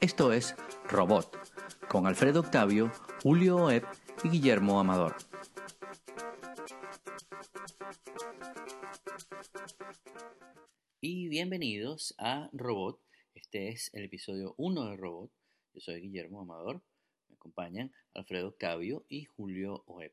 [0.00, 0.54] Esto es
[0.88, 1.36] Robot,
[1.88, 3.82] con Alfredo Octavio, Julio Oed
[4.22, 5.16] y Guillermo Amador.
[11.00, 13.00] Y bienvenidos a Robot.
[13.34, 15.30] Este es el episodio 1 de Robot.
[15.72, 16.82] Yo soy Guillermo Amador.
[17.28, 20.12] Me acompañan Alfredo Octavio y Julio Oeb.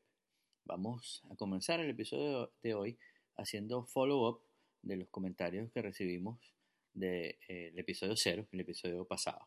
[0.64, 2.98] Vamos a comenzar el episodio de hoy
[3.36, 4.40] haciendo follow-up
[4.82, 6.54] de los comentarios que recibimos
[6.94, 9.38] del episodio 0, el episodio pasado.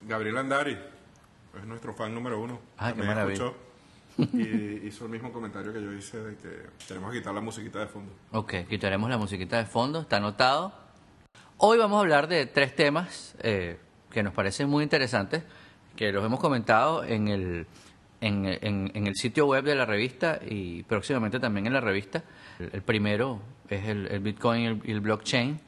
[0.00, 0.76] Gabriel Andari
[1.58, 2.60] es nuestro fan número uno.
[2.78, 3.52] Ah, qué maravilla.
[4.18, 6.48] y hizo el mismo comentario que yo hice de que
[6.86, 8.12] tenemos que quitar la musiquita de fondo.
[8.32, 10.72] Ok, quitaremos la musiquita de fondo, está anotado.
[11.58, 13.78] Hoy vamos a hablar de tres temas eh,
[14.10, 15.42] que nos parecen muy interesantes,
[15.96, 17.66] que los hemos comentado en el,
[18.20, 22.22] en, en- en el sitio web de la revista y próximamente también en la revista.
[22.60, 25.60] El, el primero es el, el Bitcoin y el, y el blockchain.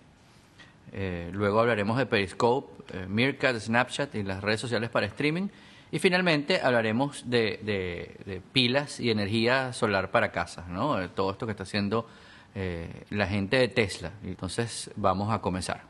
[0.93, 5.49] Eh, luego hablaremos de Periscope, eh, Snapchat y las redes sociales para streaming.
[5.93, 11.09] Y finalmente hablaremos de, pilas y energía solar para casas, ¿no?
[11.11, 12.07] Todo esto que está haciendo
[12.55, 14.13] eh, la gente de Tesla.
[14.23, 15.83] Entonces vamos a comenzar.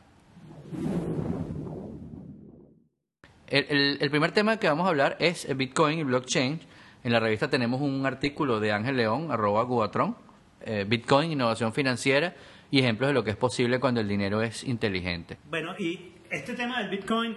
[3.47, 6.61] El, primer tema que vamos a hablar es Bitcoin y blockchain.
[7.03, 10.17] En la revista tenemos un artículo de Ángel León, arroba Gubatron,
[10.63, 12.35] eh, Bitcoin, innovación financiera
[12.71, 15.39] y ejemplos de lo que es posible cuando el dinero es inteligente.
[15.49, 17.37] Bueno, y este tema del Bitcoin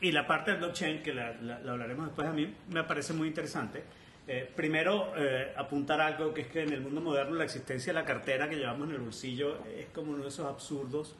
[0.00, 3.12] y la parte del blockchain, que la, la- la hablaremos después, a mí me parece
[3.14, 3.82] muy interesante.
[4.26, 7.98] Eh, primero, eh, apuntar algo que es que en el mundo moderno la existencia de
[8.00, 11.14] la cartera que llevamos en el bolsillo es como uno de esos absurdos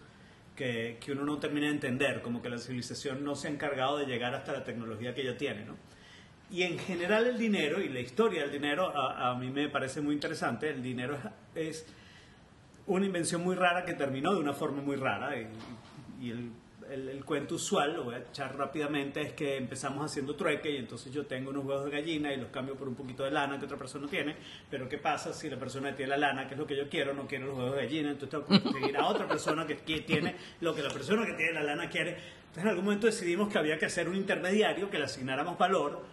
[0.56, 3.98] que, que uno no termina de entender, como que la civilización no se ha encargado
[3.98, 5.76] de llegar hasta la tecnología que ella tiene, ¿no?
[6.50, 10.00] Y en general el dinero y la historia del dinero a, a mí me parece
[10.00, 10.70] muy interesante.
[10.70, 11.18] El dinero
[11.54, 11.86] es, es
[12.86, 15.36] una invención muy rara que terminó de una forma muy rara.
[15.38, 15.46] Y,
[16.20, 16.50] y el,
[16.90, 20.77] el- el cuento usual, lo voy a echar rápidamente, es que empezamos haciendo trueque y
[20.77, 23.58] entonces yo tengo unos huevos de gallina y los cambio por un poquito de lana
[23.58, 24.36] que otra persona tiene.
[24.70, 26.89] Pero ¿qué pasa si la persona que tiene la lana, que es lo que yo
[26.90, 28.11] quiero, no quiere los huevos de gallina?
[28.11, 31.33] Entonces tengo que conseguir a otra persona que, que tiene lo que la persona que
[31.33, 32.11] tiene la lana quiere.
[32.11, 36.05] Entonces en algún momento decidimos que había que hacer un intermediario, que le asignáramos valor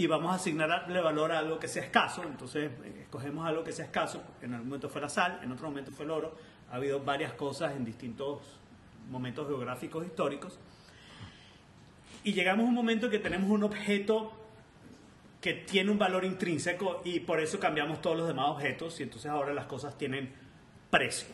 [0.00, 2.22] y vamos a asignarle valor a algo que sea escaso.
[2.22, 4.22] Entonces, eh, escogemos algo que sea escaso.
[4.40, 6.38] En algún momento fue la sal, en otro momento fue el oro.
[6.72, 8.38] Ha habido varias cosas en distintos
[9.10, 10.58] momentos geográficos históricos.
[12.24, 14.32] Y llegamos a un momento que tenemos un objeto
[15.42, 19.30] que tiene un valor intrínseco y por eso cambiamos todos los demás objetos y entonces
[19.30, 20.32] ahora las cosas tienen
[20.90, 21.28] precio.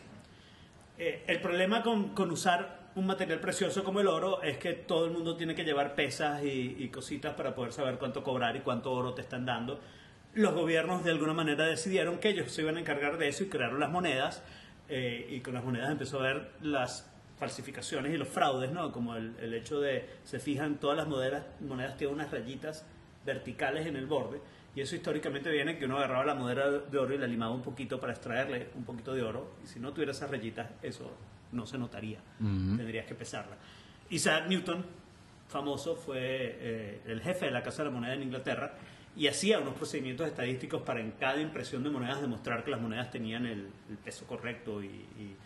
[0.98, 5.04] Eh, el problema con, con usar un material precioso como el oro es que todo
[5.04, 8.90] el mundo tiene que llevar pesas y, cositas para poder saber cuánto cobrar y cuánto
[8.90, 9.78] oro te están dando.
[10.32, 13.48] Los gobiernos de alguna manera decidieron que ellos se iban a encargar de eso y
[13.48, 14.42] crearon las monedas
[14.88, 18.90] eh, y con las monedas empezó a ver las falsificaciones y los fraudes, ¿no?
[18.92, 22.86] Como el, el hecho de, se fijan, todas las monedas, monedas tienen unas rayitas
[23.26, 24.40] verticales en el borde
[24.74, 27.62] y eso históricamente viene que uno agarraba la moneda de oro y la limaba un
[27.62, 31.10] poquito para extraerle un poquito de oro y si no tuviera esas rayitas eso
[31.52, 32.18] no se notaría,
[32.76, 33.56] tendrías que pesarla.
[34.10, 34.84] Isaac Newton,
[35.48, 38.74] famoso, fue eh, el jefe de la Casa de la Moneda en Inglaterra
[39.16, 43.10] y hacía unos procedimientos estadísticos para en cada impresión de monedas demostrar que las monedas
[43.10, 45.36] tenían el, el peso correcto y, y-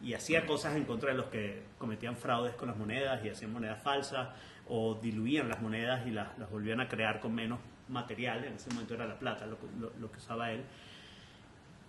[0.00, 3.52] y hacía cosas en contra de los que cometían fraudes con las monedas y hacían
[3.52, 4.28] monedas falsas
[4.68, 7.58] o diluían las monedas y las, las volvían a crear con menos
[7.88, 10.62] material, en ese momento era la plata lo, que- lo- lo que usaba él.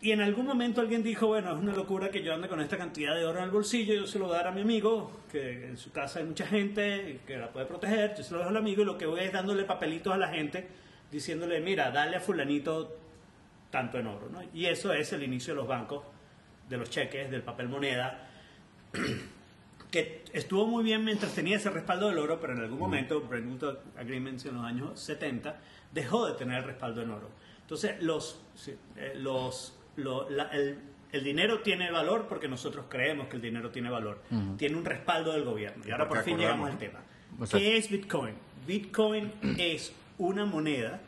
[0.02, 2.78] Y en algún momento alguien dijo, bueno, es una locura que yo ande con esta
[2.78, 5.12] cantidad de oro en el bolsillo, yo se lo voy a dar a mi amigo,
[5.30, 8.50] que en su casa hay mucha gente que la puede proteger, yo se lo dejo
[8.50, 10.68] al amigo y lo que voy es dándole papelitos a la gente,
[11.12, 12.96] diciéndole, mira, dale a fulanito
[13.70, 14.30] tanto en oro.
[14.32, 14.40] ¿no?
[14.54, 16.04] Y eso es el inicio de los bancos,
[16.70, 18.30] de los cheques, del papel moneda,
[19.92, 23.52] que estuvo muy bien mientras tenía ese respaldo del oro, pero en algún momento, Bretton
[23.52, 25.60] Woods Agreements en los años 70,
[25.92, 27.30] dejó de tener el respaldo en oro.
[27.62, 28.42] Entonces, los,
[28.96, 30.80] eh, los, lo- la- el,
[31.12, 34.22] el dinero tiene valor porque nosotros creemos que el dinero tiene valor.
[34.58, 35.84] Tiene un respaldo del gobierno.
[35.88, 37.00] Y ahora por fin llegamos al tema.
[37.40, 38.36] O sea- ¿Qué es Bitcoin?
[38.68, 41.00] Bitcoin es una moneda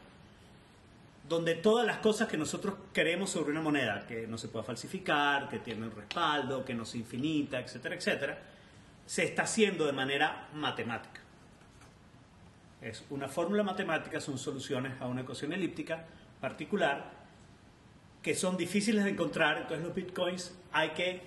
[1.27, 5.48] donde todas las cosas que nosotros queremos sobre una moneda, que no se pueda falsificar,
[5.50, 8.39] que tiene un respaldo, que no sea infinita, etcétera, etcétera,
[9.06, 11.21] se está haciendo de manera matemática.
[12.81, 16.06] Es una fórmula matemática, son soluciones a una ecuación elíptica
[16.42, 17.12] particular
[18.21, 21.21] que son difíciles de encontrar, entonces los bitcoins hay que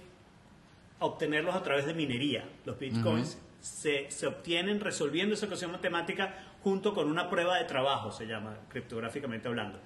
[1.00, 2.48] obtenerlos a través de minería.
[2.64, 8.12] Los bitcoins se, se obtienen resolviendo esa ecuación matemática junto con una prueba de trabajo,
[8.12, 9.80] se llama criptográficamente hablando.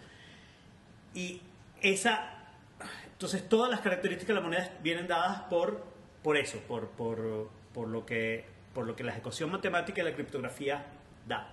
[1.14, 1.40] Y
[1.80, 2.30] esa,
[3.12, 5.84] entonces todas las características de la moneda vienen dadas por,
[6.22, 10.14] por eso, por, por, por lo que por lo que la ecuación matemática y la
[10.14, 10.86] criptografía
[11.26, 11.52] da.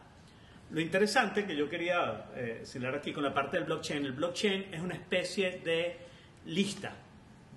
[0.75, 4.73] Lo interesante que yo quería eh, señalar aquí con la parte del blockchain, el blockchain
[4.73, 5.95] es una especie de
[6.47, 6.91] lista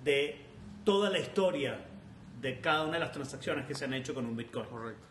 [0.05, 0.37] de
[0.85, 1.81] toda la historia
[2.39, 4.67] de cada una de las transacciones que se han hecho con un Bitcoin.
[4.67, 5.05] Correcto.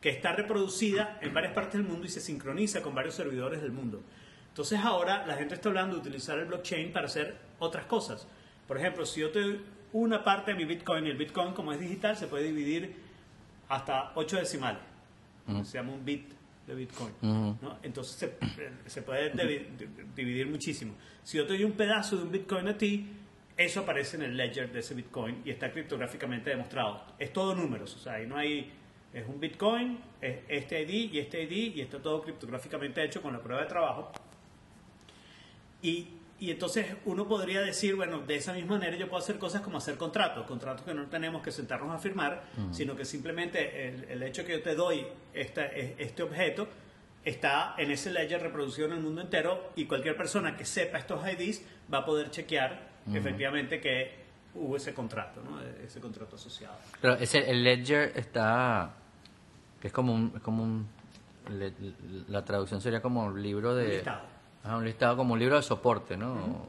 [0.00, 3.72] Que está reproducida en varias partes del mundo y se sincroniza con varios servidores del
[3.72, 4.00] mundo.
[4.48, 8.26] Entonces ahora la gente está hablando de utilizar el blockchain para hacer otras cosas.
[8.66, 9.60] Por ejemplo, si yo te doy
[9.92, 12.96] una parte de mi Bitcoin, y el Bitcoin como es digital se puede dividir
[13.68, 14.80] hasta 8 decimales.
[15.64, 16.39] Se llama un bit
[16.70, 17.12] de Bitcoin.
[17.22, 17.78] ¿no?
[17.82, 19.32] Entonces se, se puede
[20.14, 20.94] dividir muchísimo.
[21.22, 23.06] Si yo te doy un pedazo de un Bitcoin a ti,
[23.56, 27.04] eso aparece en el ledger de ese Bitcoin y está criptográficamente demostrado.
[27.18, 28.72] Es todo números, o sea, ahí no hay...
[29.12, 33.32] Es un Bitcoin, es este ID y este ID y está todo criptográficamente hecho con
[33.32, 34.12] la prueba de trabajo.
[35.82, 36.06] Y,
[36.40, 39.76] y entonces uno podría decir, bueno, de esa misma manera yo puedo hacer cosas como
[39.78, 42.42] hacer contratos, contratos que no tenemos que sentarnos a firmar,
[42.72, 46.66] sino que simplemente el, el hecho que yo te doy esta- e- este objeto
[47.24, 51.20] está en ese ledger reproducido en el mundo entero y cualquier persona que sepa estos
[51.30, 54.18] IDs va a poder chequear efectivamente que
[54.54, 55.60] hubo ese contrato, ¿no?
[55.84, 56.74] ese contrato asociado.
[57.00, 58.94] Pero ese, el ledger está,
[59.80, 60.88] que es como un, es como un,
[61.50, 61.72] le-
[62.28, 63.84] la traducción sería como un libro de...
[63.84, 64.20] Un listado.
[64.64, 66.66] Ajá, un listado como un libro de soporte, ¿no?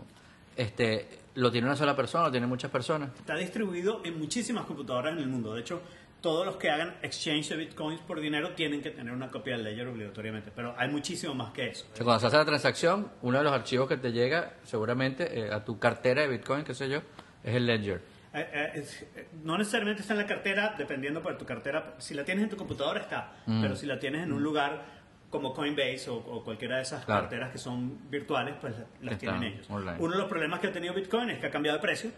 [0.55, 3.09] Este, ¿lo tiene una sola persona, lo tienen muchas personas?
[3.17, 5.53] Está distribuido en muchísimas computadoras en el mundo.
[5.53, 5.81] De hecho,
[6.21, 9.63] todos los que hagan exchange de bitcoins por dinero tienen que tener una copia del
[9.63, 10.51] ledger obligatoriamente.
[10.55, 11.85] Pero hay muchísimo más que eso.
[11.91, 15.39] O sea, cuando se hace la transacción, uno de los archivos que te llega, seguramente,
[15.39, 16.99] eh, a tu cartera de Bitcoin, qué sé yo,
[17.43, 18.01] es el ledger.
[18.33, 21.95] Eh, eh, es- eh, no necesariamente está en la cartera, dependiendo por tu cartera.
[21.97, 25.00] Si la tienes en tu computadora está, pero si la tienes en un lugar
[25.31, 27.21] como Coinbase o, o cualquiera de esas Claro.
[27.21, 29.67] carteras que son virtuales, pues las Están tienen ellos.
[29.69, 29.97] online.
[29.99, 32.11] Uno de los problemas que ha tenido Bitcoin es que ha cambiado de precio.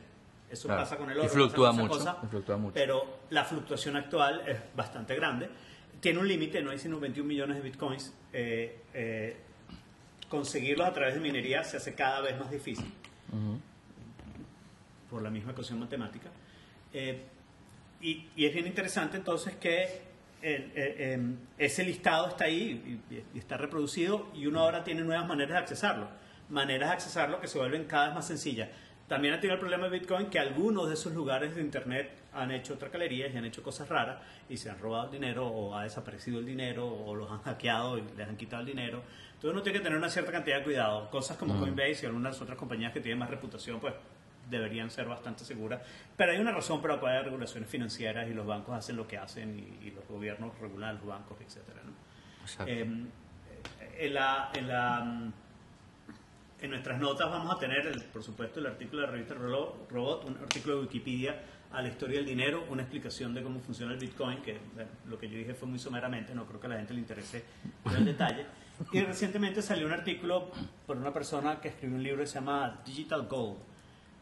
[0.49, 0.81] Eso Claro.
[0.81, 1.29] pasa con el Y oro.
[1.29, 2.73] fluctúa con esa mucho, cosa, y fluctúa mucho.
[2.73, 5.47] Pero la fluctuación actual es bastante grande.
[6.01, 8.13] Tiene un límite, no hay sino 21 millones de Bitcoins.
[8.33, 9.37] Eh, eh,
[10.29, 12.91] conseguirlos a través de minería se hace cada vez más difícil
[15.09, 16.29] por la misma ecuación matemática.
[16.93, 17.21] Eh,
[18.01, 20.01] y, y es bien interesante entonces que
[20.43, 25.01] el- eh, em, ese listado está ahí y, y está reproducido y uno ahora tiene
[25.01, 26.07] nuevas maneras de accesarlo.
[26.49, 28.69] Maneras de accesarlo que se vuelven cada vez más sencillas.
[29.07, 32.51] También ha tenido el problema de Bitcoin que algunos de esos lugares de Internet han
[32.51, 34.17] hecho tracalerías y han hecho cosas raras
[34.49, 37.97] y se han robado el dinero o ha desaparecido el dinero o los han hackeado
[37.97, 39.03] y les han quitado el dinero.
[39.33, 41.09] Entonces uno tiene que tener una cierta cantidad de cuidado.
[41.09, 43.93] Cosas como Coinbase y algunas otras compañías que tienen más reputación, pues
[44.57, 45.81] deberían ser bastante seguras.
[46.15, 49.07] Pero hay una razón por la cual hay regulaciones financieras y los bancos hacen lo
[49.07, 51.91] que hacen y, y los gobiernos regulan los bancos, etcétera, ¿no?
[52.67, 52.81] Eh,
[53.99, 55.31] en, la, en, la,
[56.61, 60.25] en nuestras notas vamos a tener, el- por supuesto, el artículo de la revista Robot,
[60.25, 61.41] un artículo de Wikipedia
[61.71, 65.17] a la historia del dinero, una explicación de cómo funciona el Bitcoin, que bueno, lo
[65.17, 67.43] que yo dije fue muy someramente, no creo que a la gente le interese
[67.97, 68.45] el detalle.
[68.91, 70.51] Y recientemente salió un artículo
[70.87, 73.59] por una persona que escribió un libro que se llama Digital Gold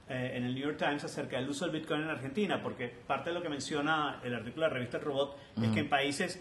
[0.10, 3.30] eh, en el New York Times acerca del uso del Bitcoin en Argentina, porque parte
[3.30, 6.40] de lo que menciona el artículo de la revista Robot es que en países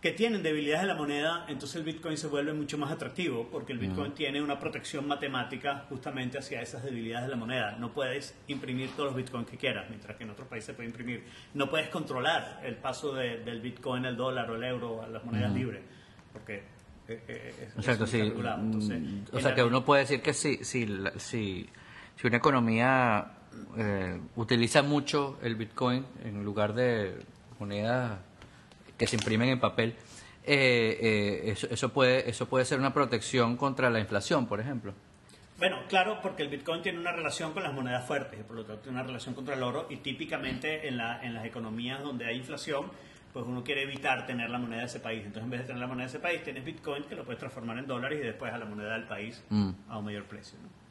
[0.00, 3.72] que tienen debilidades de la moneda, entonces el Bitcoin se vuelve mucho más atractivo, porque
[3.72, 7.76] el Bitcoin tiene una protección matemática justamente hacia esas debilidades de la moneda.
[7.78, 10.90] No puedes imprimir todos los Bitcoins que quieras, mientras que en otros países se puede
[10.90, 11.24] imprimir.
[11.54, 15.24] No puedes controlar el paso de- del Bitcoin al dólar o el euro a las
[15.24, 15.80] monedas libres,
[16.34, 16.62] porque
[17.08, 18.20] eh, eh, es- Exacto, eso sí.
[18.20, 21.66] Entonces, Mm, o sea, que uno puede decir que si, si, la- si,
[22.16, 23.26] si una economía
[23.76, 27.24] eh, utiliza mucho el Bitcoin en lugar de
[27.58, 28.18] monedas
[28.98, 29.94] que se imprimen en papel,
[30.44, 34.92] eh, eh, eso, eso, puede, eso puede ser una protección contra la inflación, por ejemplo.
[35.58, 38.64] Bueno, claro, porque el Bitcoin tiene una relación con las monedas fuertes, y por lo
[38.64, 42.26] tanto tiene una relación contra el oro y típicamente en, la, en las economías donde
[42.26, 42.86] hay inflación,
[43.32, 45.20] pues uno quiere evitar tener la moneda de ese país.
[45.20, 47.38] Entonces en vez de tener la moneda de ese país, tienes Bitcoin que lo puedes
[47.38, 49.70] transformar en dólares y después a la moneda del país Mm.
[49.88, 50.58] a un mayor precio.
[50.62, 50.83] ¿no?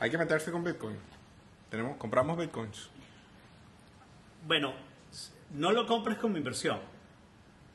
[0.00, 0.96] Hay que meterse con Bitcoin.
[1.70, 2.90] Tenemos, compramos Bitcoins.
[4.46, 4.74] Bueno,
[5.54, 6.78] no lo compres como inversión.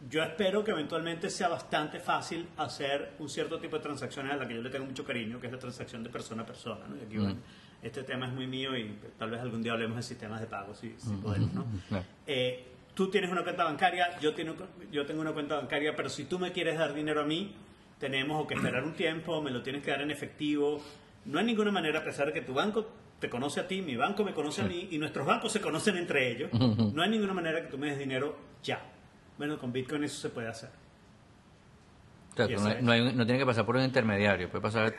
[0.09, 4.47] Yo espero que eventualmente sea bastante fácil hacer un cierto tipo de transacciones a la
[4.47, 6.87] que yo le tengo mucho cariño, que es la transacción de persona a persona.
[6.87, 6.95] ¿no?
[6.95, 7.35] Y aquí, bueno,
[7.81, 10.73] este tema es muy mío y tal vez algún día hablemos de sistemas de pago,
[10.73, 11.53] si, si podemos.
[11.53, 11.65] ¿no?
[12.27, 14.55] Eh, tú tienes una cuenta bancaria, yo, tengo,
[14.91, 17.55] yo tengo una cuenta bancaria, pero si tú me quieres dar dinero a mí,
[17.99, 20.81] tenemos o que esperar un tiempo, me lo tienes que dar en efectivo.
[21.25, 22.87] No hay ninguna manera, a pesar de que tu banco
[23.19, 25.97] te conoce a ti, mi banco me conoce a mí y nuestros bancos se conocen
[25.97, 28.81] entre ellos, no hay ninguna manera que tú me des dinero ya.
[29.37, 30.69] Bueno, con Bitcoin eso se puede hacer.
[32.31, 34.49] O sea, Y tú eso no, no hay- no tiene que pasar por un intermediario,
[34.49, 34.95] puede pasar de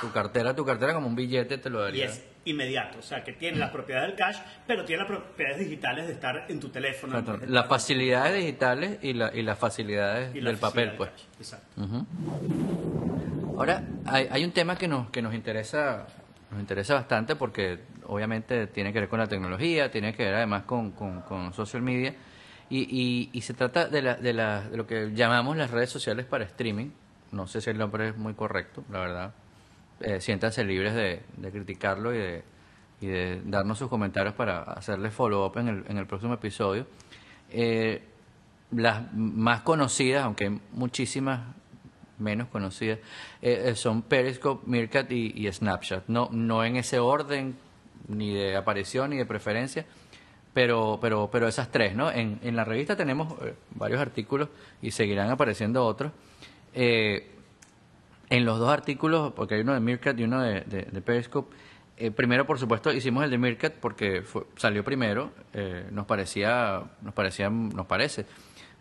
[0.00, 2.04] tu cartera tu cartera como un billete te lo Y daría.
[2.06, 4.36] es inmediato, o sea, que tiene las propiedades del cash,
[4.66, 7.20] pero tiene las propiedades digitales de estar en tu teléfono.
[7.48, 11.10] Las facilidades digitales y, la, y las facilidades y la del papel, pues.
[11.10, 12.06] cash, Exacto.
[13.58, 16.06] Ahora, hay, hay un tema que nos, que nos interesa
[16.52, 20.62] nos interesa bastante porque obviamente tiene que ver con la tecnología, tiene que ver además
[20.62, 22.14] con, con, social media
[22.70, 25.90] y, y, y se trata de, la, de, la, de lo que llamamos las redes
[25.90, 26.90] sociales para streaming.
[27.32, 29.34] No sé si el nombre es muy correcto, la verdad.
[30.00, 32.44] Eh, siéntanse libres de, de criticarlo y de,
[33.00, 36.86] y de darnos sus comentarios para hacerle follow-up en el, en el próximo episodio.
[37.50, 38.04] Eh,
[38.70, 41.40] las más conocidas, aunque hay muchísimas
[42.18, 42.98] menos conocidas,
[43.42, 46.04] eh, eh, son Periscope, Meerkat y, y Snapchat.
[46.08, 47.56] No, no en ese orden,
[48.08, 49.86] ni de aparición ni de preferencia,
[50.54, 52.10] pero, pero, pero esas tres, ¿no?
[52.10, 54.48] En, en la revista tenemos eh, varios artículos
[54.82, 56.12] y seguirán apareciendo otros.
[56.74, 57.30] Eh,
[58.30, 61.54] en los dos artículos, porque hay uno de Meerkat y uno de, de- Periscope,
[61.96, 64.22] eh, primero, por supuesto, hicimos el de Meerkat porque
[64.56, 65.30] salió primero.
[65.54, 68.26] eh, nos parecía, nos parecía, nos parece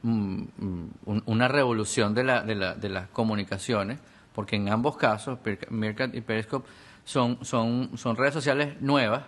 [0.03, 3.99] una revolución de, la, de, la, de las comunicaciones,
[4.33, 5.39] porque en ambos casos,
[5.69, 6.67] Meerkat y Periscope,
[7.05, 9.23] son, son, son redes sociales nuevas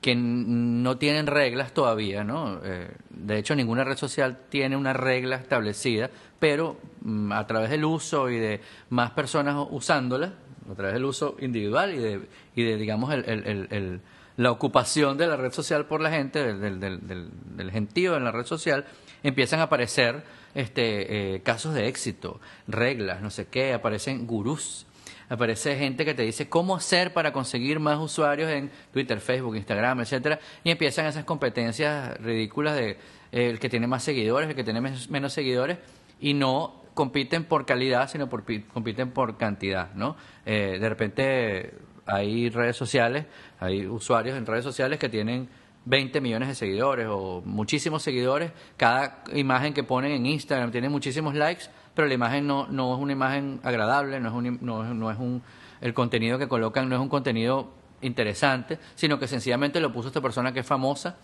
[0.00, 2.60] que no tienen reglas todavía, ¿no?
[2.62, 7.84] Eh, de hecho, ninguna red social tiene una regla establecida, pero mm, a través del
[7.84, 8.60] uso y de
[8.90, 10.34] más personas usándola,
[10.70, 12.20] a través del uso individual y de,
[12.54, 14.00] y de digamos, el, el- el-
[14.36, 18.22] la ocupación de la red social por la gente, del, del, del- del gentío en
[18.22, 18.84] la red social,
[19.22, 20.22] empiezan a aparecer
[20.54, 24.86] este, eh, casos de éxito, reglas, no sé qué, aparecen gurús
[25.30, 30.00] aparece gente que te dice cómo hacer para conseguir más usuarios en Twitter, Facebook, Instagram,
[30.00, 32.92] etcétera, y empiezan esas competencias ridículas de
[33.32, 35.76] eh, el que tiene más seguidores, el que tiene menos seguidores,
[36.18, 40.16] y no compiten por calidad, sino por, pi- compiten por cantidad, ¿no?
[40.46, 41.74] Eh, de repente
[42.06, 43.26] hay redes sociales,
[43.60, 45.50] hay usuarios en redes sociales que tienen
[45.84, 48.52] 20 millones de seguidores o muchísimos seguidores.
[48.76, 53.00] Cada imagen que ponen en Instagram tiene muchísimos likes, pero la imagen no, no es
[53.00, 55.42] una imagen agradable, no es, un, no no es un,
[55.80, 60.20] el contenido que colocan no es un contenido interesante, sino que sencillamente lo puso esta
[60.20, 61.16] persona que es famosa,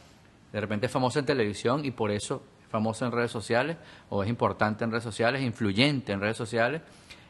[0.53, 3.77] de repente es famosa en televisión y por eso es famosa en redes sociales,
[4.09, 6.83] o es importante en redes sociales, influyente en redes sociales.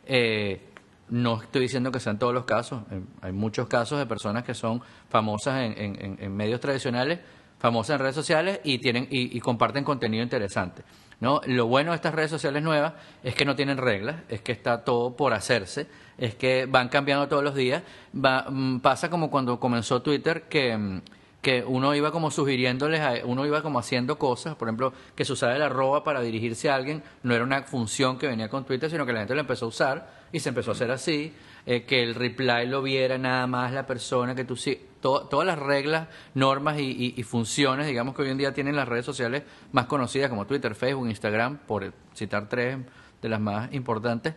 [0.07, 0.74] Eh,
[1.11, 4.55] no estoy diciendo que sean todos los casos, eh, hay muchos casos de personas que
[4.55, 7.21] son famosas en, en- en- medios tradicionales,
[7.59, 10.83] famosas en redes sociales y tienen y, y comparten contenido interesante.
[11.21, 11.41] ¿no?
[11.47, 14.83] Lo bueno de estas redes sociales nuevas es que no tienen reglas, es que está
[14.85, 15.87] todo por hacerse,
[16.19, 17.83] es que van cambiando todos los días.
[18.15, 21.01] Va- mm, pasa como cuando comenzó Twitter que mm,
[21.41, 25.35] que uno iba como sugiriéndoles, a- uno iba como haciendo cosas, por ejemplo, que se
[25.35, 28.89] usara el arroba para dirigirse a alguien, no era una función que venía con Twitter,
[28.91, 31.33] sino que la gente lo empezó a usar y se empezó a hacer así,
[31.65, 35.47] eh, que el reply lo viera nada más la persona que tú sí, to- todas
[35.47, 39.45] las reglas, normas y, y- funciones, digamos que hoy en día tienen las redes sociales
[39.73, 42.79] más conocidas como Twitter, Facebook, Instagram, por citar tres
[43.23, 44.35] de las más importantes,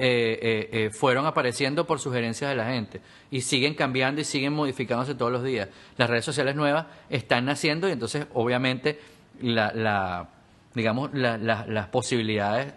[0.00, 5.14] eh, eh, fueron apareciendo por sugerencias de la gente y siguen cambiando y siguen modificándose
[5.14, 5.68] todos los días.
[5.96, 9.00] Las redes sociales nuevas están naciendo y entonces obviamente
[9.40, 10.28] la, la-
[10.74, 12.74] digamos la- las posibilidades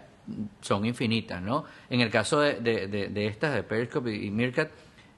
[0.60, 1.64] son infinitas, ¿no?
[1.90, 4.52] En el caso de, de- de- de estas, de Periscope y, y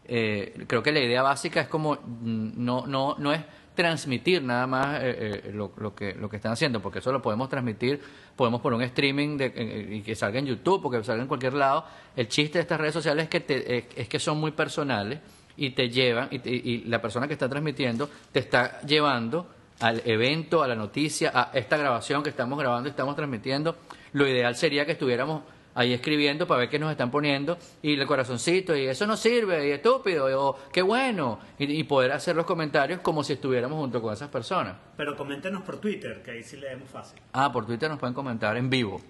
[0.06, 3.40] eh, creo que la idea básica es como mm, no, no, no es
[3.74, 7.20] transmitir nada más eh, eh, lo, lo que, lo que están haciendo, porque eso lo
[7.22, 8.00] podemos transmitir,
[8.36, 11.28] podemos poner un streaming de, eh, y que salga en YouTube o que salga en
[11.28, 11.84] cualquier lado.
[12.14, 15.18] El chiste de estas redes sociales es que, te- es, es que son muy personales
[15.56, 19.48] y te llevan, y, te- y la persona que está transmitiendo te está llevando
[19.80, 23.76] al evento, a la noticia, a esta grabación que estamos grabando y estamos transmitiendo.
[24.14, 25.42] Lo ideal sería que estuviéramos
[25.74, 29.68] ahí escribiendo para ver qué nos están poniendo y el corazoncito y eso no sirve
[29.68, 33.76] y estúpido y, o qué bueno y, y poder hacer los comentarios como si estuviéramos
[33.78, 34.76] junto con esas personas.
[34.96, 37.20] Pero coméntenos por Twitter, que ahí sí leemos fácil.
[37.32, 39.00] Ah, por Twitter nos pueden comentar en vivo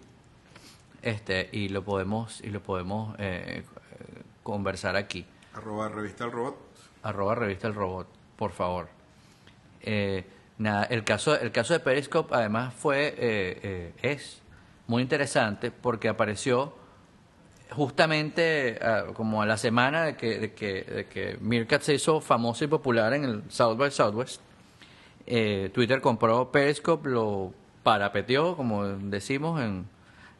[1.02, 5.26] este y lo podemos y lo podemos eh, eh, conversar aquí.
[5.52, 6.56] Arroba revista el robot.
[7.02, 8.88] arroba revista el robot, por favor.
[9.82, 10.25] Eh,
[10.58, 14.40] nada, el caso, el caso de Periscope además fue, eh, eh, es
[14.87, 16.75] muy interesante porque apareció
[17.71, 22.21] justamente ah, como a la semana de que, de que, de que Meerkat se hizo
[22.21, 24.41] famoso y popular en el South by Southwest.
[25.26, 29.87] Eh, Twitter compró Periscope, lo parapeteó, como decimos en,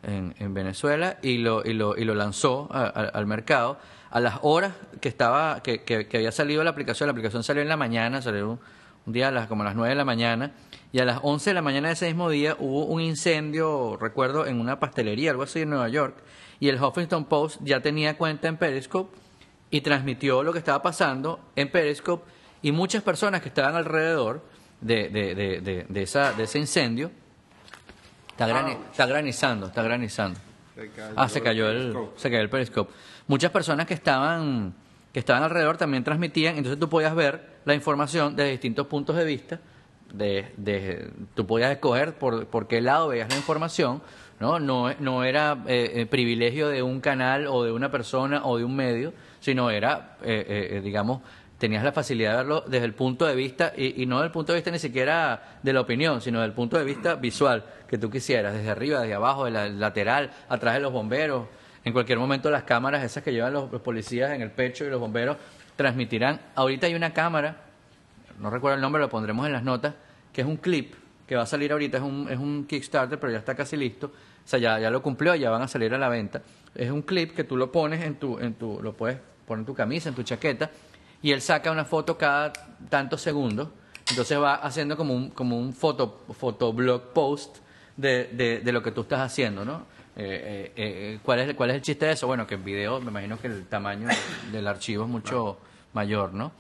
[0.03, 3.79] en, en Venezuela, y lo, y lo, y lo lanzó a- al mercado.
[4.11, 7.69] A las horas que estaba que, que, había salido la aplicación, la aplicación salió en
[7.69, 8.61] la mañana, salió
[9.07, 10.53] un día a las, como a las 9 de la mañana,
[10.95, 14.47] y a las 11 de la mañana de ese mismo día hubo un incendio, recuerdo,
[14.47, 16.15] en una pastelería, algo así en Nueva York,
[16.61, 19.13] y el Huffington Post ya tenía cuenta en Periscope
[19.73, 22.25] y transmitió lo que estaba pasando en Periscope,
[22.63, 24.45] y muchas personas que estaban alrededor
[24.81, 27.11] de, de, de, de, de esa, de ese incendio,
[28.29, 30.39] está, grani- está granizando, está granizando.
[30.77, 32.21] Se Ah, se cayó el, Periscope.
[32.21, 32.93] se cayó el periscope.
[33.27, 34.75] Muchas personas que estaban
[35.13, 39.25] que estaban alrededor también transmitían, entonces tú podías ver la información de distintos puntos de
[39.25, 39.61] vista,
[40.13, 44.03] de, de tú podías escoger por, por qué lado veías la información,
[44.41, 48.59] no no, no era eh, eh, privilegio de un canal o de una persona o
[48.59, 49.13] de un medio,
[49.45, 51.21] sino era, eh, eh, eh, digamos,
[51.59, 54.53] tenías la facilidad de verlo desde el punto de vista, y, no desde el punto
[54.53, 57.99] de vista ni siquiera de la opinión, sino desde el punto de vista visual que
[57.99, 61.47] tú quisieras, desde arriba, desde abajo, del lateral, atrás de los bomberos.
[61.85, 64.99] En cualquier momento las cámaras esas que llevan los policías en el pecho y los
[64.99, 65.37] bomberos
[65.77, 66.41] transmitirán.
[66.55, 67.64] Ahorita hay una cámara,
[68.41, 69.95] no recuerdo el nombre, lo pondremos en las notas,
[70.33, 70.95] que es un clip
[71.27, 74.09] que va a salir ahorita, es un, es un Kickstarter, pero ya está casi listo.
[74.09, 76.43] O sea, ya, ya lo cumplió, ya van a salir a la venta.
[76.75, 79.67] Es un clip que tú lo pones en tu, en tu, lo puedes poner en
[79.67, 80.71] tu camisa, en tu chaqueta,
[81.23, 82.53] y él saca una foto cada
[82.91, 83.69] tantos segundos.
[84.11, 87.59] Entonces va haciendo como un, como un foto, fotoblog post
[87.97, 89.95] de, de, de lo que tú estás haciendo, ¿no?
[90.17, 92.27] Eh, eh, eh, ¿cuál, es, ¿Cuál es el chiste de eso?
[92.27, 94.09] Bueno, que en video me imagino que el tamaño
[94.53, 95.59] del archivo es mucho
[95.93, 96.53] mayor, ¿no?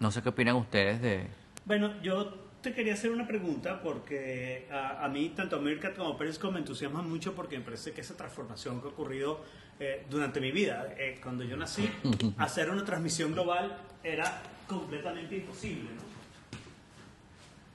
[0.00, 1.26] No sé qué opinan ustedes de...
[1.66, 6.54] Bueno, yo te quería hacer una pregunta porque a, a mí tanto Meerkat como Periscope
[6.54, 9.40] me entusiasman mucho porque me parece que esa transformación que ha ocurrido
[9.78, 11.90] eh, durante mi vida, eh, cuando yo nací,
[12.38, 16.02] hacer una transmisión global era completamente imposible, ¿no?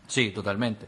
[0.07, 0.87] Sí, totalmente,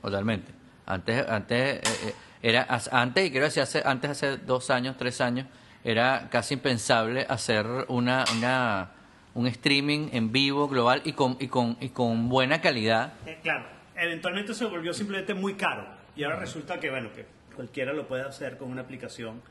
[0.00, 0.52] totalmente.
[0.86, 5.46] Antes, antes eh, era antes y quiero decir hace, antes hace dos años, tres años
[5.84, 8.90] era casi impensable hacer una, una
[9.36, 13.12] un streaming en vivo global y con y con y con buena calidad.
[13.26, 17.92] Eh, claro, eventualmente se volvió simplemente muy caro y ahora resulta que, bueno, que cualquiera
[17.92, 19.42] lo puede hacer con una aplicación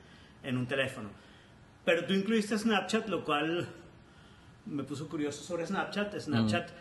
[0.42, 1.10] en un teléfono.
[1.86, 3.68] Pero tú incluiste Snapchat, lo cual
[4.66, 6.20] me puso curioso sobre Snapchat.
[6.20, 6.72] Snapchat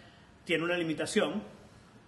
[0.46, 1.42] tiene una limitación,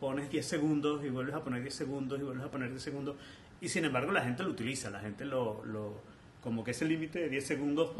[0.00, 3.16] pones 10 segundos y vuelves a poner 10 segundos y vuelves a poner 10 segundos
[3.60, 5.62] y sin embargo la gente lo utiliza, la gente lo...
[5.64, 6.15] lo
[6.46, 7.90] como que ese límite de 10 segundos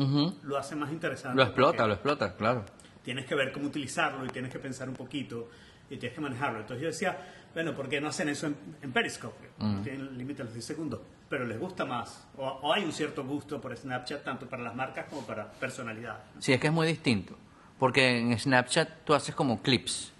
[0.44, 1.36] lo hace más interesante.
[1.36, 2.64] Lo explota, lo explota, claro.
[3.02, 5.48] tienes que ver cómo utilizarlo y tienes que pensar un poquito
[5.90, 6.60] y tienes que manejarlo.
[6.60, 7.18] Entonces yo decía,
[7.52, 9.48] bueno, ¿por qué no hacen eso en, en Periscope?
[9.82, 12.28] Tienen el límite de los 10 segundos, pero les gusta más.
[12.38, 16.22] O, o hay un cierto gusto por Snapchat, tanto para las marcas como para personalidad.
[16.38, 17.36] Sí, es que es muy distinto.
[17.80, 20.12] Porque en Snapchat tú haces como clips,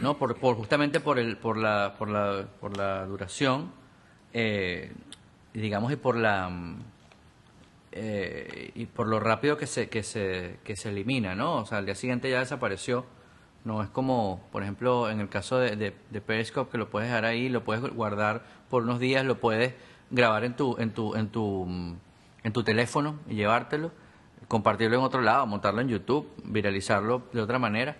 [0.00, 0.16] ¿no?
[0.16, 3.70] Por, por justamente por el, por la, por la, por la duración,
[4.32, 4.94] eh,
[5.52, 6.93] digamos, y por la, mm,
[7.96, 11.58] eh, y por lo rápido que se, que se, que se elimina, ¿no?
[11.58, 13.06] O sea, al día siguiente ya desapareció.
[13.64, 17.08] No es como, por ejemplo, en el caso de, de, de Periscope, que lo puedes
[17.08, 19.74] dejar ahí, lo puedes guardar por unos días, lo puedes
[20.10, 21.66] grabar en tu, en tu, en tu,
[22.42, 23.92] en tu teléfono y llevártelo,
[24.48, 27.96] compartirlo en otro lado, montarlo en YouTube, viralizarlo de otra manera,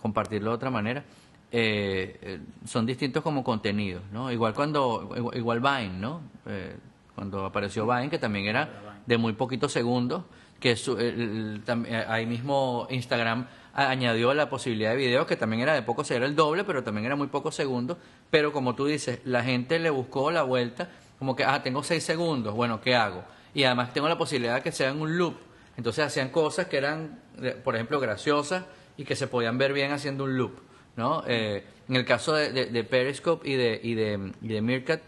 [0.00, 1.04] compartirlo de otra manera.
[1.52, 4.32] Eh, eh, son distintos como contenidos, ¿no?
[4.32, 6.22] Igual cuando, igual, igual Vine, ¿no?
[6.46, 6.76] Eh,
[7.14, 10.24] cuando apareció Vine, que también era de muy poquitos segundos,
[10.60, 15.62] que su- el- el- eh, ahí mismo Instagram añadió la posibilidad de videos que también
[15.62, 17.98] era de poco, era el doble, pero también era muy pocos segundos,
[18.30, 20.88] pero como tú dices, la gente le buscó la vuelta,
[21.18, 23.22] como que, ah, tengo seis segundos, bueno, ¿qué hago?
[23.54, 25.34] Y además tengo la posibilidad de que sean un loop,
[25.76, 28.64] entonces hacían cosas que eran, eh, por ejemplo, graciosas
[28.96, 30.52] y que se podían ver bien haciendo un loop,
[30.96, 31.22] ¿no?
[31.26, 35.02] Eh, en el caso de, de- de Periscope y de, y de, y de Meerkat,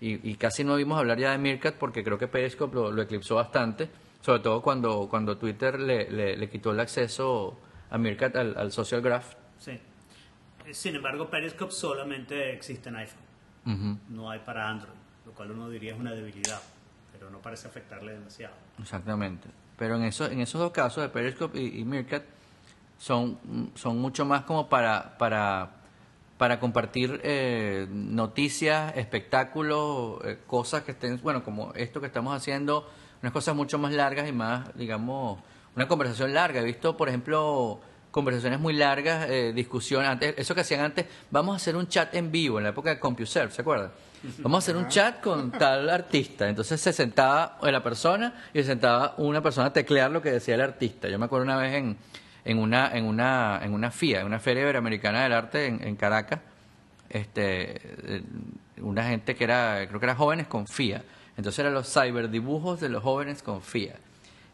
[0.00, 3.02] y, y casi no vimos hablar ya de Meerkat porque creo que Periscope lo, lo
[3.02, 3.88] eclipsó bastante,
[4.20, 7.58] sobre todo cuando, cuando Twitter le, le, le quitó el acceso
[7.90, 9.34] a Meerkat al, al social graph.
[9.58, 9.72] Sí.
[10.66, 13.22] Eh, Sin embargo, Periscope solamente existe en iPhone,
[13.66, 14.94] Ujú, no hay para Android,
[15.26, 16.60] lo cual uno diría es una debilidad,
[17.12, 18.54] pero no parece afectarle demasiado.
[18.80, 19.48] Exactamente.
[19.76, 22.24] Pero en, eso, en esos dos casos de Periscope y, y Meerkat
[22.98, 23.38] son,
[23.74, 25.70] son mucho más como para, para,
[26.38, 32.88] para compartir eh, noticias, espectáculos, eh, cosas que estén, bueno, como esto que estamos haciendo,
[33.20, 35.40] unas cosas mucho más largas y más, digamos,
[35.74, 36.60] una conversación larga.
[36.60, 37.80] He visto, por ejemplo,
[38.12, 42.14] conversaciones muy largas, eh, discusiones, antes, eso que hacían antes, vamos a hacer un chat
[42.14, 43.90] en vivo en la época de CompuServe, ¿se acuerdan?
[44.38, 46.48] Vamos a hacer un chat con tal artista.
[46.48, 50.56] Entonces se sentaba la persona y se sentaba una persona a teclear lo que decía
[50.56, 51.08] el artista.
[51.08, 51.96] Yo me acuerdo una vez en,
[52.48, 56.40] en una en una en una FIA, en una Feria Iberoamericana del Arte en, Caracas,
[57.10, 57.78] este
[58.16, 58.22] eh,
[58.80, 61.02] una gente que era creo que era jóvenes con FIA.
[61.36, 63.96] Entonces eran los cyberdibujos de los jóvenes con FIA.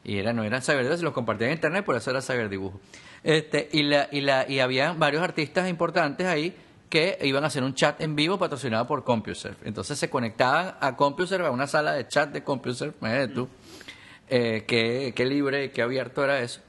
[0.03, 2.81] Y era, no eran cyberdibujos, se los compartían en internet, por eso era cyberdibujo.
[3.23, 6.55] Este, y, la, y, la, y había varios artistas importantes ahí
[6.91, 9.57] que iban a hacer un chat en vivo patrocinado por CompuServe.
[9.65, 13.49] Entonces se conectaban a CompuServe, a una sala de chat de CompuServe, imagínate tú,
[14.29, 16.61] eh, qué, qué libre qué abierto era eso.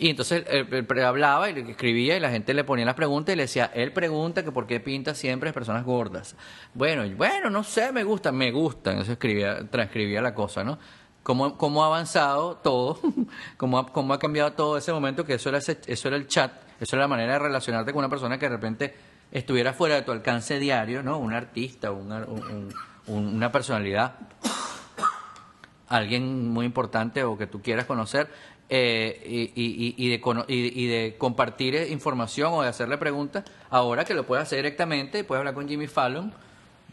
[0.00, 3.36] Y entonces él, él hablaba y escribía y la gente le ponía las preguntas y
[3.36, 6.36] le decía, él pregunta que por qué pinta siempre personas gordas.
[6.72, 8.98] Bueno, bueno, no sé, me gusta, me gustan.
[8.98, 10.78] Eso escribía, transcribía la cosa, ¿no?
[11.24, 13.00] Cómo, cómo ha avanzado todo,
[13.56, 16.28] cómo ha, cómo ha cambiado todo ese momento, que eso era, ese- eso era el
[16.28, 18.94] chat, eso era la manera de relacionarte con una persona que de repente
[19.32, 21.18] estuviera fuera de tu alcance diario, ¿no?
[21.18, 22.72] Un artista, un-
[23.08, 24.14] una personalidad
[25.88, 28.28] alguien muy importante o que tú quieras conocer
[28.70, 34.14] eh, y, y- y- de, y, de compartir información o de hacerle preguntas, ahora que
[34.14, 36.32] lo puedes hacer directamente, puedes hablar con Jimmy Fallon,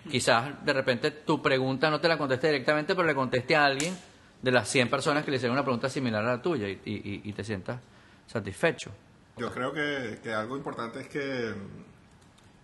[0.10, 3.98] quizás de repente tu pregunta no te la conteste directamente, pero le conteste a alguien
[4.42, 7.44] de las 100 personas que le hicieron una pregunta similar a la tuya y, te
[7.44, 7.80] sientas
[8.28, 8.92] satisfecho.
[9.38, 11.54] Yo creo que, que algo importante es que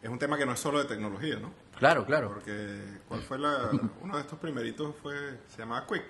[0.01, 1.51] es un tema que no es solo de tecnología, ¿no?
[1.77, 2.29] Claro, claro.
[2.29, 3.71] Porque ¿cuál fue la,
[4.01, 5.15] uno de estos primeritos fue
[5.49, 6.05] se llamaba Quick,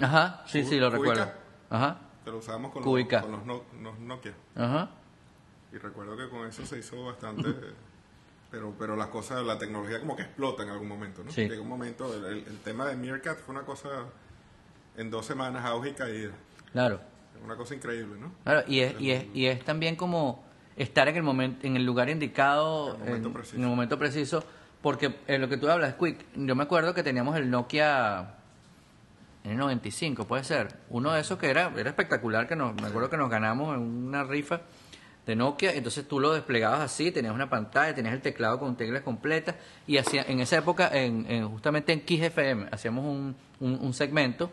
[0.00, 1.14] Ajá, sí, sí, lo Cubica.
[1.14, 1.39] recuerdo.
[1.70, 4.90] Ajá, que lo usábamos con, los, con los, no- los Nokia ajá.
[5.72, 7.48] y recuerdo que con eso se hizo bastante
[8.50, 11.30] pero pero las cosas la tecnología como que explota en algún momento, ¿no?
[11.30, 11.48] Sí.
[11.48, 13.88] Llega un momento el, el- tema de Meerkat fue una cosa
[14.96, 16.32] en dos semanas auge y caída,
[16.72, 17.00] Claro.
[17.44, 18.32] una cosa increíble, ¿no?
[18.44, 20.44] Claro, y es, y es, y es también como
[20.76, 23.56] estar en el momento, en el lugar indicado, En el momento en, preciso.
[23.56, 24.44] en el momento preciso,
[24.82, 28.34] porque en lo que tú hablas, Quick, yo me acuerdo que teníamos el Nokia
[29.44, 32.88] en el 95, puede ser, uno de esos que era, era espectacular, que nos, me
[32.88, 34.60] acuerdo que nos ganamos en una rifa
[35.26, 39.02] de Nokia, entonces tú lo desplegabas así, tenías una pantalla, tenías el teclado con teclas
[39.02, 39.54] completas,
[39.86, 44.50] y hacía, en esa época, en, en- justamente en Kiss FM, hacíamos un, un, segmento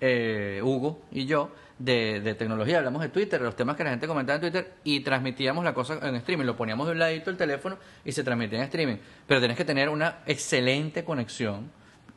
[0.00, 2.78] eh, Hugo y yo, de, de tecnología.
[2.78, 5.72] Hablamos de Twitter, de los temas que la gente comentaba en Twitter y transmitíamos la
[5.72, 6.44] cosa en streaming.
[6.44, 8.96] Lo poníamos de un ladito el teléfono y se transmitía en streaming.
[9.26, 11.70] Pero tienes que tener una excelente conexión.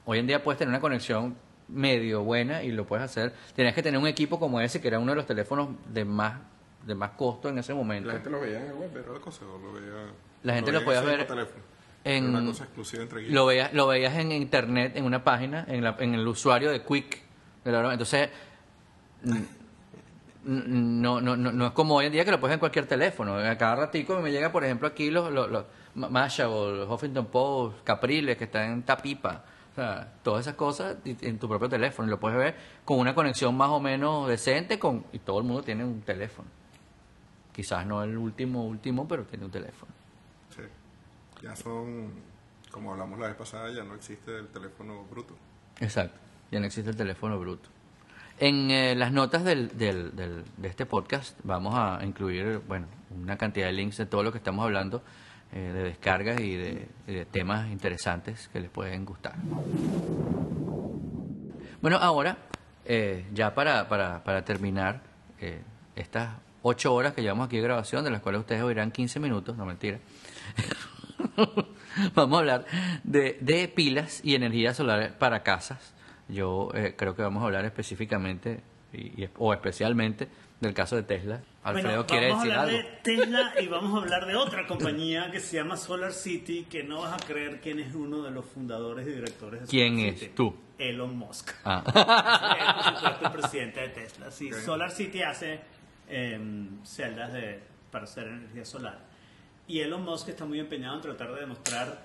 [0.05, 1.35] Hoy en día puedes tener una conexión
[1.67, 3.33] medio buena y lo puedes hacer.
[3.55, 6.33] Tienes que tener un equipo como ese, que era uno de los teléfonos de más
[6.85, 8.07] de más costo en ese momento.
[8.09, 9.93] La gente lo veía en el web, era la cosa, o lo veía...
[10.43, 11.25] La gente lo podía ver
[12.03, 13.21] en- una cosa exclusiva entre.
[13.29, 16.81] Lo veías, lo veías en internet, en una página, en, la- en el usuario de
[16.83, 17.21] Quick.
[17.63, 17.93] de la broma.
[17.93, 18.29] Entonces,
[20.45, 23.35] no, no, no, no es como hoy en día que lo puedes en cualquier teléfono.
[23.37, 25.63] A cada ratico me llega, por ejemplo, aquí los, los, los
[25.95, 29.45] Ma- Mashable, Huffington Post, Capriles, que están en Tapipa.
[29.73, 32.07] O sea, todas esas cosas en tu propio teléfono.
[32.07, 32.55] Y lo puedes ver
[32.85, 36.47] con una conexión más o menos decente con y todo el mundo tiene un teléfono.
[37.51, 39.91] Quizás no el último, último, pero tiene un teléfono.
[40.55, 40.61] Sí.
[41.41, 42.11] Ya son,
[42.71, 45.35] como hablamos la vez pasada, ya no existe el teléfono bruto.
[45.79, 46.19] Exacto,
[46.51, 47.69] ya no existe el teléfono bruto.
[48.39, 53.37] En eh, las notas del, del, del- de este podcast vamos a incluir bueno, una
[53.37, 55.03] cantidad de links de todo lo que estamos hablando,
[55.55, 59.35] eh, de descargas y de, temas interesantes que les pueden gustar.
[61.79, 62.37] Bueno, ahora,
[62.85, 65.03] eh, ya para, para, terminar
[65.39, 65.61] eh,
[65.95, 69.55] estas ocho horas que llevamos aquí de grabación, de las cuales ustedes oirán 15 minutos,
[69.55, 69.99] no mentira.
[72.15, 72.65] vamos a hablar
[73.03, 75.93] de, de pilas y energía solar para casas.
[76.29, 78.61] Yo eh, creo que vamos a hablar específicamente
[79.37, 80.29] o especialmente
[80.63, 81.41] del caso de Tesla.
[81.63, 82.89] Alfredo Bueno, quiere vamos decir a hablar algo.
[82.89, 86.83] de Tesla y vamos a hablar de otra compañía que se llama Solar City, que
[86.83, 90.13] no vas a creer quién es uno de los fundadores y directores de ¿Quién Solar
[90.13, 90.19] es?
[90.19, 90.31] City.
[90.35, 90.55] Tú.
[90.77, 91.51] Elon Musk.
[91.63, 91.83] Ah.
[92.59, 94.31] es, por supuesto, el presidente de Tesla.
[94.31, 94.51] Sí.
[94.51, 95.61] Solar City hace
[96.09, 97.59] em, celdas de,
[97.91, 98.99] para hacer energía solar.
[99.67, 102.03] Y Elon Musk está muy empeñado en tratar de demostrar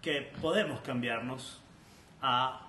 [0.00, 1.60] que podemos cambiarnos
[2.22, 2.60] a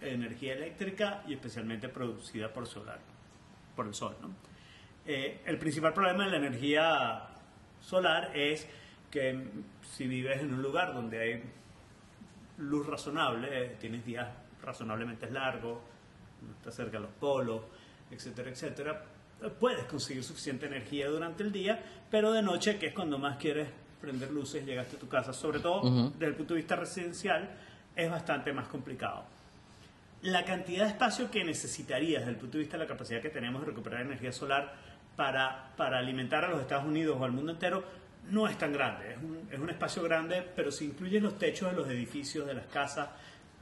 [0.00, 3.00] energía eléctrica y especialmente producida por solar,
[3.74, 4.14] por el sol.
[4.20, 4.30] ¿no?
[5.06, 7.22] Eh, el principal problema de la energía
[7.80, 8.68] solar es
[9.10, 9.48] que
[9.82, 11.42] si vives en un lugar donde hay
[12.58, 14.28] luz razonable, eh, tienes días
[14.62, 15.78] razonablemente largos,
[16.40, 17.62] no estás cerca de los polos,
[18.10, 19.04] etcétera, etcétera,
[19.58, 23.68] puedes conseguir suficiente energía durante el día, pero de noche, que es cuando más quieres
[24.00, 26.10] prender luces, llegaste a tu casa, sobre todo Ujú.
[26.10, 27.50] desde el punto de vista residencial,
[27.94, 29.24] es bastante más complicado.
[30.22, 33.30] La cantidad de espacio que necesitarías desde el punto de vista de la capacidad que
[33.30, 34.72] tenemos de recuperar energía solar
[35.16, 37.84] para, para alimentar a los Estados Unidos o al mundo entero
[38.30, 39.12] no es tan grande.
[39.12, 42.54] Es un, es un espacio grande, pero si incluyes los techos de los edificios, de
[42.54, 43.08] las casas,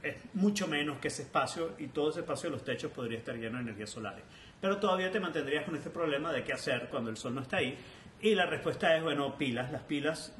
[0.03, 3.35] es mucho menos que ese espacio y todo ese espacio de los techos podría estar
[3.35, 4.23] lleno de energías solares.
[4.59, 7.57] Pero todavía te mantendrías con este problema de qué hacer cuando el sol no está
[7.57, 7.77] ahí.
[8.21, 9.71] Y la respuesta es, bueno, pilas.
[9.71, 10.35] Las pilas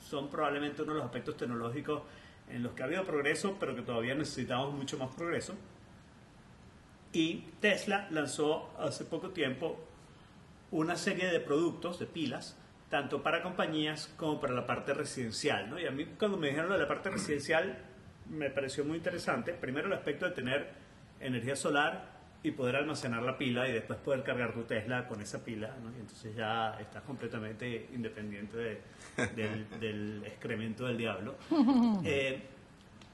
[0.00, 2.02] son probablemente uno de los aspectos tecnológicos
[2.48, 5.54] en los que ha habido progreso, pero que todavía necesitamos mucho más progreso.
[7.12, 9.87] Y Tesla lanzó hace poco tiempo
[10.70, 12.56] una serie de productos, de pilas,
[12.90, 15.68] tanto para compañías como para la parte residencial.
[15.70, 15.78] ¿no?
[15.78, 17.78] Y a mí cuando me dijeron lo de la parte residencial
[18.30, 19.52] me pareció muy interesante.
[19.54, 20.68] Primero el aspecto de tener
[21.20, 25.44] energía solar y poder almacenar la pila y después poder cargar tu Tesla con esa
[25.44, 25.74] pila.
[25.82, 25.90] ¿no?
[25.96, 28.80] Y entonces ya estás completamente independiente de-
[29.34, 31.36] del, del excremento del diablo.
[32.04, 32.42] Eh,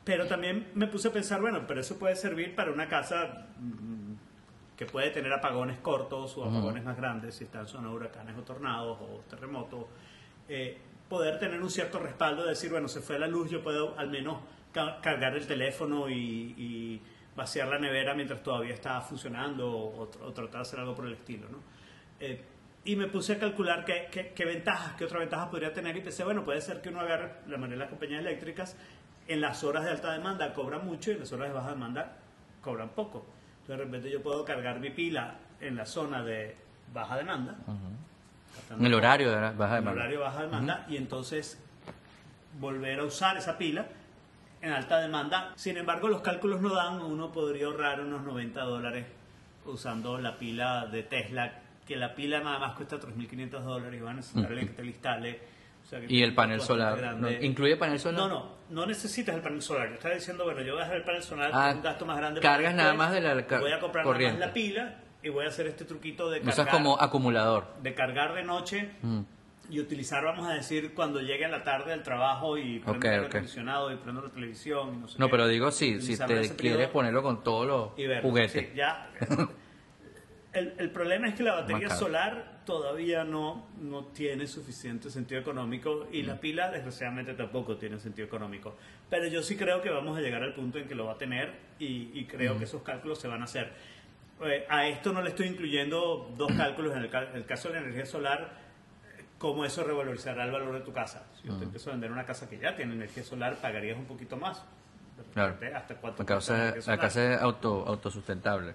[0.04, 3.46] pero también me puse a pensar, bueno, pero eso puede servir para una casa
[4.76, 8.36] que puede tener apagones cortos o apagones más grandes si está en zona de huracanes
[8.36, 9.86] o tornados o terremotos.
[10.48, 13.96] Eh, poder tener un cierto respaldo de decir, bueno, se fue la luz, yo puedo
[13.98, 14.38] al menos
[14.72, 16.14] ca- cargar el teléfono y,
[16.58, 17.02] y
[17.36, 20.94] vaciar la nevera mientras todavía está funcionando o, o tr- o tratar de hacer algo
[20.94, 21.58] por el estilo, ¿no?
[22.20, 22.42] Eh,
[22.86, 26.00] y me puse a calcular qué, qué, qué ventajas, qué otras ventajas podría tener y
[26.00, 28.76] pensé, bueno, puede ser que uno agarre la mayoría de las compañías eléctricas
[29.26, 32.16] en las horas de alta demanda cobran mucho y en las horas de baja demanda
[32.60, 33.24] cobran poco.
[33.64, 36.54] Entonces de repente yo puedo cargar mi pila en la zona de
[36.92, 37.56] baja demanda,
[38.70, 39.90] En el horario de baja en demanda.
[39.92, 41.58] horario de baja demanda y entonces
[42.60, 43.86] volver a usar esa pila
[44.60, 45.52] en alta demanda.
[45.56, 49.06] Sin embargo, los cálculos no dan, uno podría ahorrar unos 90 dólares
[49.64, 54.12] usando la pila de Tesla, que la pila nada más cuesta 3.500 dólares y van
[54.12, 55.40] a necesitar alguien que te instale.
[55.84, 57.16] O sea, que Y el panel solar.
[57.16, 57.30] ¿no?
[57.30, 58.20] ¿Incluye panel solar?
[58.20, 59.88] No, no, no necesitas el panel solar.
[59.88, 62.06] Yo estaba diciendo, bueno, yo voy a hacer el panel solar Ah, con un gasto
[62.06, 62.40] más grande.
[62.40, 64.38] cargas para nada más de la Voy a comprar corriente.
[64.38, 67.00] nada más la pila y voy a hacer este truquito de Lo usas cargar, como
[67.00, 67.66] acumulador.
[67.82, 69.20] de cargar de noche Mm.
[69.70, 73.04] y utilizar, vamos a decir, cuando llegue a la tarde del trabajo y prendo Ok,
[73.04, 73.34] el aire ok.
[73.34, 75.30] acondicionado y prendo la televisión y no sé No, qué.
[75.30, 78.52] pero digo, sí, si te quieres ponerlo con todos los juguetes.
[78.68, 79.10] Sí, ya.
[80.54, 86.06] El, el problema es que la batería solar todavía no, no tiene suficiente sentido económico
[86.12, 86.26] y Mm.
[86.26, 88.76] la pila desgraciadamente tampoco tiene sentido económico.
[89.10, 91.18] Pero yo sí creo que vamos a llegar al punto en que lo va a
[91.18, 92.26] tener y, y Mm.
[92.28, 93.72] creo que esos cálculos se van a hacer.
[94.44, 97.80] Eh, a esto no le estoy incluyendo dos cálculos en el, el caso de la
[97.80, 98.62] energía solar
[99.38, 101.26] cómo eso revalorizará el valor de tu casa.
[101.42, 101.50] Si Mm.
[101.50, 104.36] yo te empiezo a vender una casa que ya tiene energía solar, pagarías un poquito
[104.36, 104.64] más.
[105.32, 105.56] Claro.
[105.74, 106.26] ¿Hasta cuánto La
[106.98, 108.74] casa es auto, autosustentable.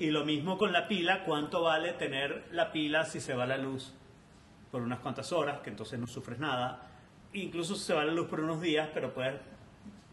[0.00, 3.58] Y lo mismo con la pila, ¿cuánto vale tener la pila si se va la
[3.58, 3.94] luz
[4.72, 6.88] por unas cuantas horas, que entonces no sufres nada?
[7.34, 9.34] Incluso si se va la luz por unos días, pero puedes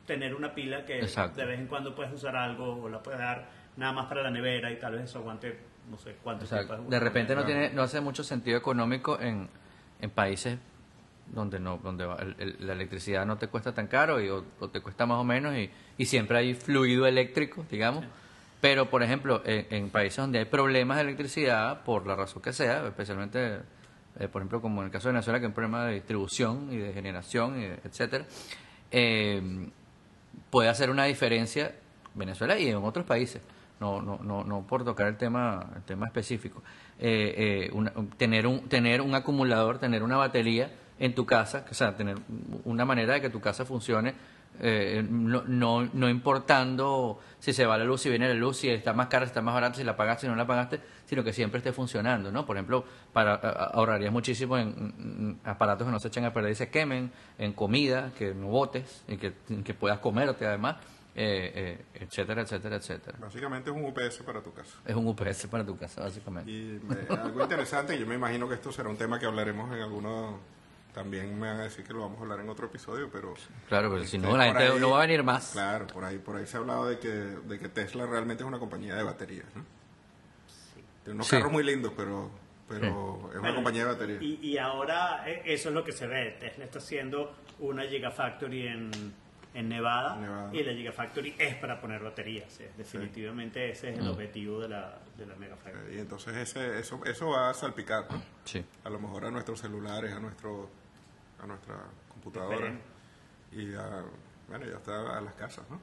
[0.05, 1.39] tener una pila que Exacto.
[1.39, 3.47] de vez en cuando puedes usar algo o la puedes dar
[3.77, 5.57] nada más para la nevera y tal vez eso aguante
[5.89, 6.89] no sé cuánto O sea, tiempo.
[6.89, 9.49] de repente no tiene no hace mucho sentido económico en,
[10.01, 10.57] en países
[11.27, 14.69] donde no donde el- el- la electricidad no te cuesta tan caro y, o, o
[14.69, 18.05] te cuesta más o menos y, y siempre hay fluido eléctrico, digamos.
[18.59, 22.87] Pero, por ejemplo, en, países donde hay problemas de electricidad, por la razón que sea,
[22.87, 23.59] especialmente,
[24.19, 26.69] eh, por ejemplo, como en el caso de Venezuela, que hay un problema de distribución
[26.71, 28.25] y de generación, y etcétera,
[28.91, 29.69] eh,
[30.49, 31.75] puede hacer una diferencia
[32.15, 33.41] Venezuela y en otros países.
[33.79, 36.63] No, no, no, no por tocar el tema, el tema específico.
[36.99, 41.73] Eh, eh, una- tener un, tener un acumulador, tener una batería en tu casa, o
[41.75, 42.17] sea, tener
[42.65, 44.15] una manera de que tu casa funcione,
[44.59, 48.69] eh, no, no, no importando si se va la luz, si viene la luz, si
[48.69, 51.23] está más cara, si está más barata, si la pagaste, si no la pagaste, sino
[51.23, 52.45] que siempre esté funcionando, ¿no?
[52.45, 56.69] Por ejemplo, para ahorrarías muchísimo en, aparatos que no se echen a perder y se
[56.69, 60.77] quemen, en comida, que no botes, y que, que puedas comerte además,
[61.19, 63.17] eh, eh, etcétera, etcétera, etcétera.
[63.19, 64.77] Básicamente es un UPS para tu casa.
[64.85, 66.51] Es un UPS para tu casa, básicamente.
[66.51, 69.81] Y me- algo interesante, yo me imagino que esto será un tema que hablaremos en
[69.81, 70.39] alguno,
[70.97, 73.35] también me van a decir que lo vamos a hablar en otro episodio, pero...
[73.69, 75.51] Claro, pero si no, la por gente ahí- no va a venir más.
[75.51, 78.47] Claro, por ahí, por ahí se ha hablado de que, de que Tesla realmente es
[78.47, 79.63] una compañía de baterías, ¿no?
[81.03, 81.35] Tiene unos Sí.
[81.35, 82.31] carros muy lindos, pero,
[82.67, 82.85] pero
[83.29, 84.21] es una Bueno, compañía de baterías.
[84.23, 86.35] Y, y ahora eh, eso es lo que se ve.
[86.39, 88.91] Tesla está haciendo una Gigafactory en,
[89.53, 90.49] en Nevada, Nevada.
[90.51, 92.59] y la Gigafactory es para poner baterías.
[92.59, 92.71] eh.
[92.75, 94.09] Definitivamente ese es el Mm.
[94.09, 95.95] objetivo de la, de la Megafactory.
[95.95, 98.19] Y entonces ese, eso, eso va a salpicar, ¿no?
[98.45, 98.65] Sí.
[98.83, 100.69] A lo mejor a nuestros celulares, a nuestro
[101.41, 101.75] a nuestra
[102.09, 102.73] computadora
[103.51, 104.03] y a,
[104.49, 105.79] bueno, ya está a las casas, ¿no?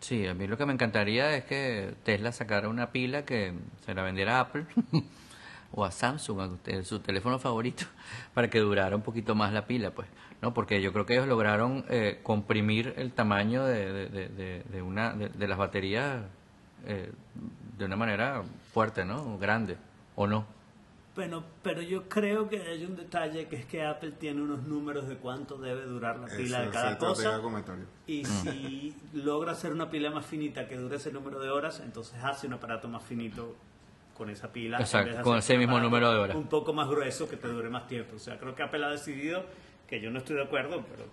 [0.00, 3.94] Sí, a mí lo que me encantaría es que Tesla sacara una pila que se
[3.94, 4.66] la vendiera a Apple
[5.72, 7.84] o a Samsung, a su teléfono favorito,
[8.34, 10.08] para que durara un poquito más la pila, pues,
[10.42, 10.52] ¿no?
[10.54, 15.28] Porque yo creo que ellos lograron eh, comprimir el tamaño de, de, de- una, de,
[15.28, 16.22] de las baterías
[16.86, 17.12] eh,
[17.78, 19.38] de una manera fuerte, ¿no?
[19.38, 19.76] Grande,
[20.16, 20.44] ¿o no?
[21.14, 25.08] Bueno, pero yo creo que hay un detalle que es que Apple tiene unos números
[25.08, 27.38] de cuánto debe durar la pila de cada cosa.
[27.40, 27.84] comentario.
[28.06, 32.14] Y si logra hacer una pila más finita que dure ese número de horas, entonces
[32.22, 33.54] hace un aparato más finito
[34.16, 34.78] con esa pila.
[34.78, 36.36] en Exacto, con ese mismo número de horas.
[36.36, 38.16] Un poco más grueso que te dure más tiempo.
[38.16, 39.44] O sea, creo que Apple ha decidido,
[39.86, 41.04] que yo no estoy de acuerdo, pero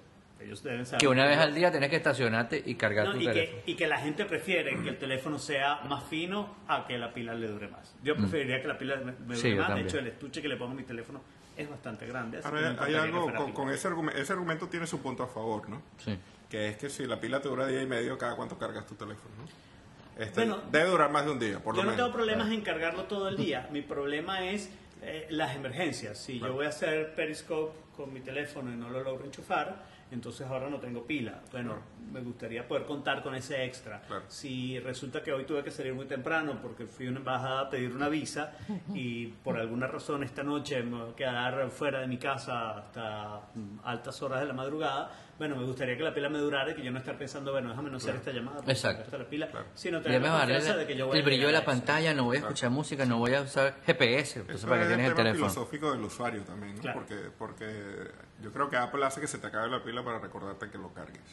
[0.42, 3.20] Ellos deben saber Que una vez al día tenés que estacionarte y cargar No, tu
[3.20, 3.62] y, teléfono.
[3.66, 7.14] que, y que la gente prefiere que el teléfono sea más fino a que la
[7.14, 7.94] pila le dure más.
[8.04, 9.42] Yo preferiría que la pila me, me dure Mm.
[9.42, 9.76] Sí, yo más.
[9.76, 11.22] De hecho, el estuche que le pongo a mi teléfono
[11.58, 12.38] es bastante grande.
[12.38, 14.20] así Ahora, no hay algo con, con ese argumento.
[14.22, 15.82] Ese argumento tiene su punto a favor, ¿no?
[15.98, 16.18] Sí.
[16.50, 18.96] Que es que si la pila te dura día y medio, cada cuánto cargas tu
[18.96, 20.24] teléfono, ¿no?
[20.24, 22.06] Este, Bueno, debe durar más de un día, por Yo lo no menos.
[22.06, 23.68] tengo problemas en cargarlo todo el día.
[23.74, 24.70] Mi problema es
[25.02, 26.18] eh, las emergencias.
[26.18, 30.48] Si yo voy a hacer Periscope con mi teléfono y no lo logro enchufar, entonces
[30.48, 31.42] ahora no tengo pila.
[31.52, 31.76] Bueno,
[32.12, 34.02] me gustaría poder contar con ese extra.
[34.02, 34.24] Claro.
[34.28, 37.70] Si resulta que hoy tuve que salir muy temprano porque fui a una embajada a
[37.70, 38.54] pedir una visa
[38.94, 43.42] y por alguna razón esta noche me voy a quedar fuera de mi casa hasta
[43.56, 46.76] mm, altas horas de la madrugada, bueno, me gustaría que la pila me durara y
[46.76, 49.04] que yo no estar pensando, bueno, déjame no hacer esta llamada Exacto.
[49.04, 49.66] está la pila, Claro.
[49.74, 51.66] sino Y tener además la confianza de que yo voy a el brillo de la
[51.66, 54.84] pantalla, no voy a escuchar música, no voy a usar GPS, entonces Eso para que
[54.84, 55.50] es tienes el tema teléfono.
[55.52, 56.82] filosófico del usuario también, ¿no?
[56.82, 57.00] Claro.
[57.00, 58.12] Porque, porque
[58.44, 60.94] yo creo que Apple hace que se te acabe la pila para recordarte que lo
[60.94, 61.24] cargues.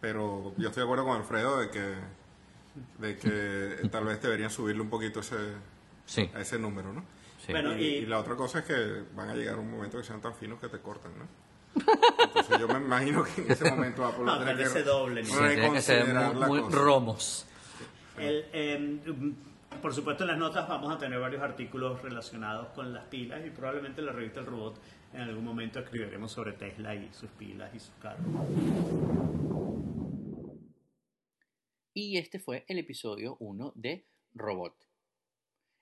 [0.00, 1.94] Pero yo estoy de acuerdo con Alfredo de que,
[2.98, 5.36] de que tal vez deberían subirle un poquito ese,
[6.04, 7.04] Sí, a ese número, ¿no?
[7.38, 7.52] sí.
[7.52, 10.20] Bueno, y- y la otra cosa es que van a llegar un momento que sean
[10.20, 11.45] tan finos que te cortan, ¿no?
[11.76, 14.72] Entonces yo me imagino que en ese momento Apple va a No, tener tal vez
[14.72, 15.26] que se doblen.
[15.26, 17.46] Sí, tiene que ser muy, romos.
[18.18, 19.00] El, eh,
[19.82, 23.50] por supuesto, en las notas vamos a tener varios artículos relacionados con las pilas y
[23.50, 24.80] probablemente en la revista El Robot
[25.12, 28.24] en algún momento escribiremos sobre Tesla y sus pilas y sus carros.
[31.94, 34.76] Y este fue el episodio 1 de Robot.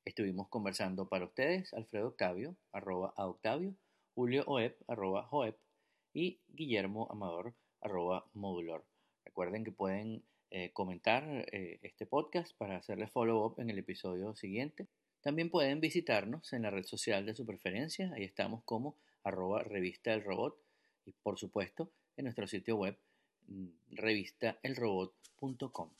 [0.04, 3.74] Estuvimos conversando para ustedes Alfredo Octavio, arroba a Octavio,
[4.14, 5.56] Julio Oep, arroba Joep,
[6.14, 8.86] y Guillermo Amador, arroba Modulor.
[9.24, 14.86] Recuerden que pueden eh, comentar eh, este podcast para hacerle follow-up en el episodio siguiente.
[15.20, 20.12] También pueden visitarnos en la red social de su preferencia, ahí estamos como arroba revista
[20.12, 20.56] del robot
[21.04, 22.96] y por supuesto en nuestro sitio web
[23.48, 25.90] mm, revistaelrobot.com.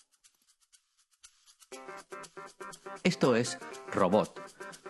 [3.03, 3.59] Esto es
[3.93, 4.41] Robot,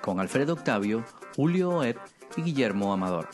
[0.01, 1.05] con Alfredo Octavio,
[1.37, 1.99] Julio Oeb
[2.37, 3.29] y Guillermo Amador.